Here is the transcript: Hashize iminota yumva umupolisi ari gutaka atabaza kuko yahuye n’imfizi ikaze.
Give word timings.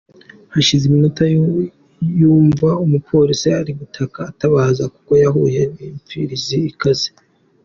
Hashize 0.53 0.83
iminota 0.85 1.23
yumva 2.19 2.69
umupolisi 2.85 3.47
ari 3.59 3.71
gutaka 3.79 4.19
atabaza 4.31 4.83
kuko 4.93 5.11
yahuye 5.23 5.61
n’imfizi 5.75 6.57
ikaze. 6.71 7.09